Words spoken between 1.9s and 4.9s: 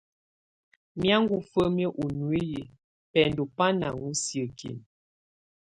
ɔ nuiyi, bɛndo ba ŋaŋo siekin.